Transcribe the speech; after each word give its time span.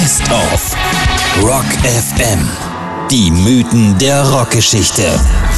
Best 0.00 0.22
of 0.32 0.74
Rock 1.42 1.66
FM. 1.84 2.38
Die 3.10 3.30
Mythen 3.30 3.98
der 3.98 4.26
Rockgeschichte. 4.30 5.02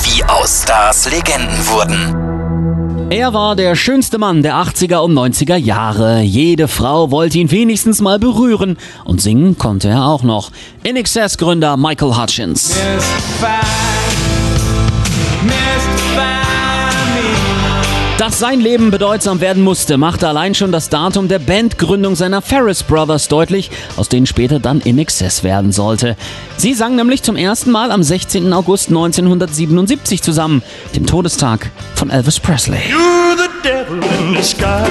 Wie 0.03 0.25
aus 0.25 0.62
Stars 0.65 1.08
Legenden 1.08 1.65
wurden. 1.69 3.09
Er 3.13 3.33
war 3.35 3.55
der 3.55 3.77
schönste 3.77 4.19
Mann 4.19 4.43
der 4.43 4.57
80er 4.57 4.97
und 4.97 5.15
90er 5.15 5.55
Jahre. 5.55 6.23
Jede 6.23 6.67
Frau 6.67 7.13
wollte 7.13 7.39
ihn 7.39 7.53
wenigstens 7.53 8.01
mal 8.01 8.19
berühren. 8.19 8.79
Und 9.05 9.22
singen 9.22 9.58
konnte 9.58 9.90
er 9.90 10.06
auch 10.06 10.24
noch. 10.24 10.51
In 10.83 10.97
Excess 10.97 11.38
Gründer 11.38 11.77
Michael 11.77 12.17
Hutchins. 12.17 12.74
Dass 18.23 18.39
sein 18.39 18.61
Leben 18.61 18.93
bedeutsam 18.93 19.41
werden 19.41 19.65
musste, 19.65 19.97
machte 19.97 20.29
allein 20.29 20.55
schon 20.55 20.71
das 20.71 20.89
Datum 20.89 21.27
der 21.27 21.41
Bandgründung 21.41 22.15
seiner 22.15 22.41
Ferris 22.41 22.84
Brothers 22.84 23.27
deutlich, 23.27 23.69
aus 23.97 24.09
denen 24.09 24.27
später 24.27 24.61
dann 24.61 24.80
In 24.80 24.97
Excess 25.01 25.43
werden 25.43 25.73
sollte. 25.73 26.15
Sie 26.57 26.73
sang 26.73 26.95
nämlich 26.95 27.25
zum 27.25 27.35
ersten 27.35 27.73
Mal 27.73 27.91
am 27.91 28.05
16. 28.05 28.53
August 28.53 28.91
1977 28.91 30.23
zusammen, 30.23 30.63
dem 30.95 31.05
Todestag 31.05 31.73
von 31.97 32.11
Elvis 32.11 32.39
Presley. 32.39 32.79
You're 32.89 33.37
the 33.37 33.69
devil 33.69 33.99
in 34.21 34.35
disguise. 34.35 34.89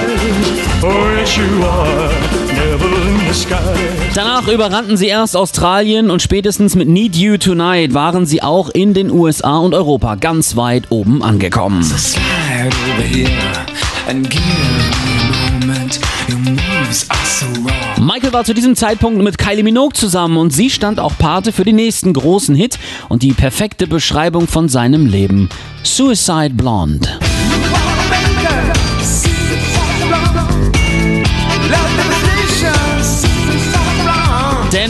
Oh 0.82 1.18
yes 1.18 1.34
you 1.34 1.64
are, 1.64 2.10
devil 2.54 2.92
in 3.08 3.28
disguise. 3.28 3.91
Danach 4.14 4.46
überrannten 4.46 4.98
sie 4.98 5.06
erst 5.06 5.36
Australien 5.36 6.10
und 6.10 6.20
spätestens 6.20 6.74
mit 6.74 6.86
Need 6.86 7.16
You 7.16 7.38
Tonight 7.38 7.94
waren 7.94 8.26
sie 8.26 8.42
auch 8.42 8.68
in 8.68 8.92
den 8.92 9.10
USA 9.10 9.56
und 9.56 9.72
Europa 9.72 10.16
ganz 10.16 10.54
weit 10.54 10.90
oben 10.90 11.22
angekommen. 11.22 11.82
Michael 18.00 18.32
war 18.34 18.44
zu 18.44 18.52
diesem 18.52 18.76
Zeitpunkt 18.76 19.22
mit 19.22 19.38
Kylie 19.38 19.62
Minogue 19.62 19.94
zusammen 19.94 20.36
und 20.36 20.52
sie 20.52 20.68
stand 20.68 21.00
auch 21.00 21.16
Pate 21.16 21.50
für 21.50 21.64
den 21.64 21.76
nächsten 21.76 22.12
großen 22.12 22.54
Hit 22.54 22.78
und 23.08 23.22
die 23.22 23.32
perfekte 23.32 23.86
Beschreibung 23.86 24.46
von 24.46 24.68
seinem 24.68 25.06
Leben. 25.06 25.48
Suicide 25.84 26.50
Blonde. 26.50 27.08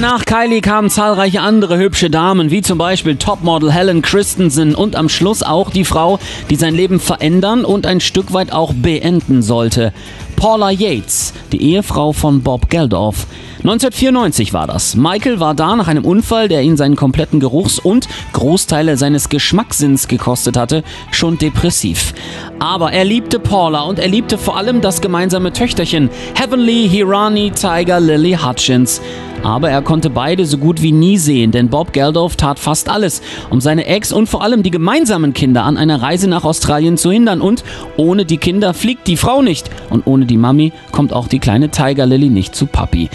Nach 0.03 0.25
Kylie 0.25 0.61
kamen 0.61 0.91
zahlreiche 0.91 1.43
andere 1.43 1.79
hübsche 1.79 2.11
Damen, 2.11 2.51
wie 2.51 2.61
zum 2.61 2.77
Beispiel 2.77 3.15
Topmodel 3.15 3.71
Helen 3.71 4.03
Christensen 4.03 4.75
und 4.75 4.97
am 4.97 5.09
Schluss 5.09 5.45
auch 5.45 5.71
die 5.71 5.85
Frau, 5.85 6.19
die 6.51 6.57
sein 6.57 6.75
Leben 6.75 6.99
verändern 6.99 7.65
und 7.65 7.87
ein 7.87 8.01
Stück 8.01 8.33
weit 8.33 8.53
auch 8.53 8.73
beenden 8.75 9.43
sollte. 9.43 9.93
Paula 10.35 10.73
Yates, 10.73 11.33
die 11.53 11.63
Ehefrau 11.63 12.13
von 12.13 12.43
Bob 12.43 12.69
Geldof. 12.69 13.29
1994 13.59 14.53
war 14.53 14.67
das. 14.67 14.97
Michael 14.97 15.39
war 15.39 15.55
da 15.55 15.77
nach 15.77 15.87
einem 15.87 16.05
Unfall, 16.05 16.49
der 16.49 16.63
ihn 16.63 16.77
seinen 16.77 16.97
kompletten 16.97 17.39
Geruchs- 17.39 17.79
und 17.79 18.09
Großteile 18.33 18.97
seines 18.97 19.29
Geschmackssinns 19.29 20.09
gekostet 20.09 20.57
hatte, 20.57 20.83
schon 21.13 21.39
depressiv. 21.39 22.13
Aber 22.59 22.93
er 22.93 23.05
liebte 23.05 23.39
Paula 23.39 23.83
und 23.83 24.01
er 24.01 24.09
liebte 24.09 24.37
vor 24.37 24.57
allem 24.57 24.81
das 24.81 25.01
gemeinsame 25.01 25.53
Töchterchen 25.53 26.11
Heavenly 26.35 26.89
Hirani 26.89 27.53
Tiger 27.53 28.01
Lily 28.01 28.37
Hutchins. 28.45 29.01
Aber 29.43 29.71
er 29.71 29.83
konnte 29.83 30.09
beide 30.09 30.47
so 30.47 30.59
gut 30.59 30.83
wie 30.83 30.93
nie 30.93 31.19
sehen, 31.19 31.51
denn 31.51 31.69
Bob 31.69 31.93
Geldof 31.93 32.37
tat 32.37 32.59
fast 32.59 32.89
alles, 32.89 33.23
um 33.51 33.61
seine 33.61 33.87
Ex 33.87 34.13
und 34.13 34.29
vor 34.29 34.43
allem 34.43 34.63
die 34.63 34.71
gemeinsamen 34.71 35.33
Kinder 35.33 35.65
an 35.65 35.77
einer 35.77 36.01
Reise 36.01 36.29
nach 36.29 36.45
Australien 36.45 36.97
zu 36.97 37.11
hindern. 37.11 37.41
Und 37.41 37.65
ohne 37.97 38.25
die 38.25 38.39
Kinder 38.39 38.73
fliegt 38.73 39.07
die 39.09 39.17
Frau 39.17 39.43
nicht. 39.43 39.69
Und 39.91 40.07
ohne 40.07 40.27
die 40.27 40.37
Mami 40.37 40.73
kommt 40.93 41.13
auch 41.13 41.29
die 41.29 41.41
kleine 41.41 41.71
Tiger 41.71 42.07
Lily 42.07 42.31
nicht 42.31 42.55
zu 42.55 42.67
Papi. 42.67 43.11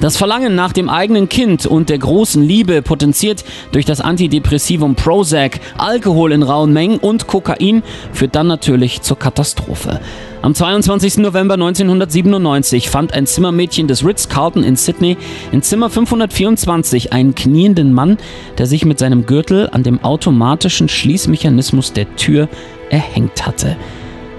Das 0.00 0.16
Verlangen 0.16 0.54
nach 0.54 0.72
dem 0.72 0.88
eigenen 0.88 1.28
Kind 1.28 1.66
und 1.66 1.90
der 1.90 1.98
großen 1.98 2.42
Liebe, 2.42 2.80
potenziert 2.80 3.44
durch 3.72 3.84
das 3.84 4.00
Antidepressivum 4.00 4.94
Prozac, 4.94 5.60
Alkohol 5.76 6.32
in 6.32 6.42
rauen 6.42 6.72
Mengen 6.72 6.98
und 6.98 7.26
Kokain, 7.26 7.82
führt 8.12 8.34
dann 8.34 8.46
natürlich 8.46 9.02
zur 9.02 9.18
Katastrophe. 9.18 10.00
Am 10.42 10.54
22. 10.54 11.18
November 11.18 11.52
1997 11.54 12.88
fand 12.88 13.12
ein 13.12 13.26
Zimmermädchen 13.26 13.88
des 13.88 14.06
Ritz-Carlton 14.06 14.64
in 14.64 14.74
Sydney 14.74 15.18
in 15.52 15.60
Zimmer 15.60 15.90
524 15.90 17.12
einen 17.12 17.34
knienden 17.34 17.92
Mann, 17.92 18.16
der 18.56 18.64
sich 18.64 18.86
mit 18.86 18.98
seinem 18.98 19.26
Gürtel 19.26 19.68
an 19.70 19.82
dem 19.82 20.02
automatischen 20.02 20.88
Schließmechanismus 20.88 21.92
der 21.92 22.16
Tür 22.16 22.48
erhängt 22.88 23.46
hatte. 23.46 23.76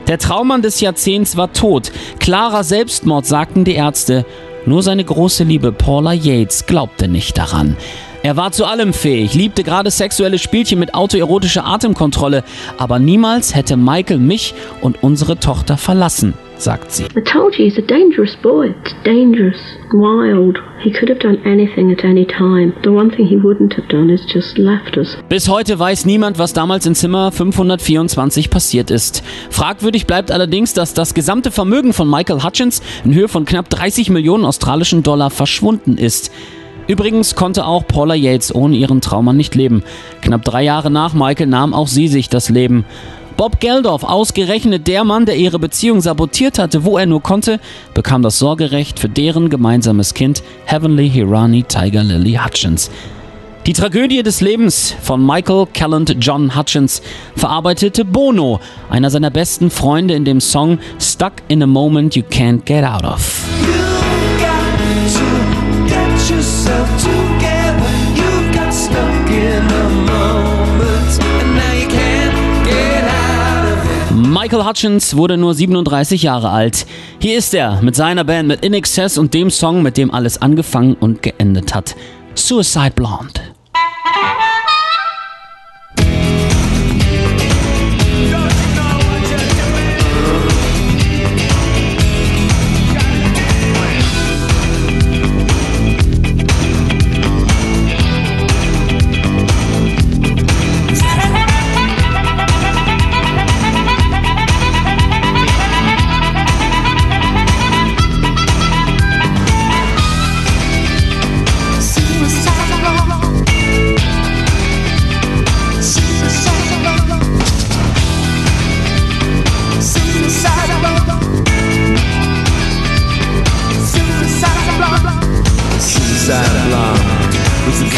Der 0.07 0.17
Traummann 0.17 0.63
des 0.63 0.81
Jahrzehnts 0.81 1.37
war 1.37 1.53
tot. 1.53 1.91
Klarer 2.19 2.63
Selbstmord, 2.63 3.27
sagten 3.27 3.63
die 3.63 3.75
Ärzte. 3.75 4.25
Nur 4.65 4.81
seine 4.81 5.03
große 5.05 5.43
Liebe 5.43 5.71
Paula 5.71 6.13
Yates 6.13 6.65
glaubte 6.65 7.07
nicht 7.09 7.37
daran. 7.37 7.77
Er 8.23 8.37
war 8.37 8.51
zu 8.51 8.65
allem 8.65 8.93
fähig, 8.93 9.33
liebte 9.33 9.63
gerade 9.63 9.89
sexuelle 9.89 10.37
Spielchen 10.37 10.77
mit 10.77 10.93
autoerotischer 10.93 11.65
Atemkontrolle, 11.65 12.43
aber 12.77 12.99
niemals 12.99 13.55
hätte 13.55 13.77
Michael 13.77 14.19
mich 14.19 14.53
und 14.79 15.01
unsere 15.01 15.39
Tochter 15.39 15.75
verlassen, 15.75 16.35
sagt 16.55 16.91
sie. 16.91 17.05
I 17.15 17.21
told 17.21 17.57
you 17.57 17.65
he's 17.65 17.79
a 17.79 17.81
dangerous 17.81 18.35
boy. 18.43 18.75
It's 18.85 18.93
dangerous, 19.03 19.57
wild. 19.91 20.59
He 20.83 20.91
could 20.91 21.09
have 21.09 21.17
done 21.17 21.39
anything 21.45 21.91
at 21.91 22.03
any 22.03 22.27
time. 22.27 22.73
The 22.83 22.91
one 22.91 23.09
thing 23.09 23.25
he 23.25 23.37
wouldn't 23.37 23.75
have 23.75 23.87
done 23.87 24.13
is 24.13 24.21
just 24.31 24.55
left 24.59 24.97
us. 24.97 25.17
Bis 25.27 25.49
heute 25.49 25.79
weiß 25.79 26.05
niemand, 26.05 26.37
was 26.37 26.53
damals 26.53 26.85
in 26.85 26.93
Zimmer 26.93 27.31
524 27.31 28.51
passiert 28.51 28.91
ist. 28.91 29.23
Fragwürdig 29.49 30.05
bleibt 30.05 30.31
allerdings, 30.31 30.75
dass 30.75 30.93
das 30.93 31.15
gesamte 31.15 31.49
Vermögen 31.49 31.91
von 31.91 32.07
Michael 32.07 32.43
Hutchins 32.43 32.83
in 33.03 33.15
Höhe 33.15 33.27
von 33.27 33.45
knapp 33.45 33.67
30 33.71 34.11
Millionen 34.11 34.45
australischen 34.45 35.01
Dollar 35.01 35.31
verschwunden 35.31 35.97
ist. 35.97 36.31
Übrigens 36.91 37.35
konnte 37.35 37.65
auch 37.65 37.87
Paula 37.87 38.15
Yates 38.15 38.53
ohne 38.53 38.75
ihren 38.75 38.99
Trauma 38.99 39.31
nicht 39.31 39.55
leben. 39.55 39.81
Knapp 40.21 40.43
drei 40.43 40.63
Jahre 40.63 40.91
nach 40.91 41.13
Michael 41.13 41.47
nahm 41.47 41.73
auch 41.73 41.87
sie 41.87 42.09
sich 42.09 42.27
das 42.27 42.49
Leben. 42.49 42.83
Bob 43.37 43.61
Geldof, 43.61 44.03
ausgerechnet 44.03 44.87
der 44.87 45.05
Mann, 45.05 45.25
der 45.25 45.37
ihre 45.37 45.57
Beziehung 45.57 46.01
sabotiert 46.01 46.59
hatte, 46.59 46.83
wo 46.83 46.97
er 46.97 47.05
nur 47.05 47.23
konnte, 47.23 47.61
bekam 47.93 48.23
das 48.23 48.39
Sorgerecht 48.39 48.99
für 48.99 49.07
deren 49.07 49.49
gemeinsames 49.49 50.13
Kind 50.13 50.43
Heavenly 50.65 51.09
Hirani 51.09 51.63
Tiger 51.63 52.03
Lily 52.03 52.37
Hutchins. 52.43 52.91
Die 53.65 53.73
Tragödie 53.73 54.21
des 54.21 54.41
Lebens 54.41 54.93
von 55.01 55.25
Michael 55.25 55.67
Callant 55.73 56.13
John 56.19 56.57
Hutchins 56.57 57.01
verarbeitete 57.37 58.03
Bono, 58.03 58.59
einer 58.89 59.09
seiner 59.09 59.29
besten 59.29 59.69
Freunde 59.69 60.13
in 60.13 60.25
dem 60.25 60.41
Song 60.41 60.77
Stuck 60.99 61.35
in 61.47 61.63
a 61.63 61.67
Moment 61.67 62.17
You 62.17 62.23
Can't 62.29 62.65
Get 62.65 62.83
Out 62.83 63.05
of. 63.05 63.60
Michael 74.51 74.67
Hutchins 74.67 75.15
wurde 75.15 75.37
nur 75.37 75.53
37 75.53 76.23
Jahre 76.23 76.49
alt. 76.49 76.85
Hier 77.19 77.37
ist 77.37 77.53
er 77.53 77.81
mit 77.81 77.95
seiner 77.95 78.25
Band 78.25 78.49
mit 78.49 78.65
In 78.65 78.73
Excess 78.73 79.17
und 79.17 79.33
dem 79.33 79.49
Song, 79.49 79.81
mit 79.81 79.95
dem 79.95 80.13
alles 80.13 80.41
angefangen 80.41 80.95
und 80.95 81.21
geendet 81.21 81.73
hat. 81.73 81.95
Suicide 82.35 82.91
Blonde. 82.93 83.39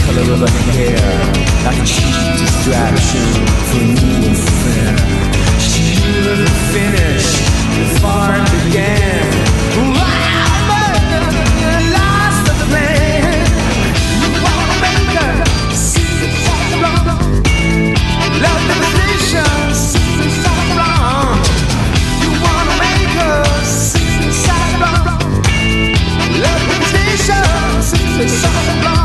Color 0.05 0.33
of 0.33 0.39
her 0.39 0.71
hair 0.71 0.99
Like 1.65 1.79
a 1.81 1.85
cheap 1.85 2.15
distraction 2.37 3.27
for 3.69 3.83
new 3.83 4.31
affair 4.31 4.95
She 5.59 5.95
the 6.21 6.49
finish. 6.73 7.27
Before 7.77 8.35
it 8.35 8.65
began 8.65 9.22
inside 28.23 29.02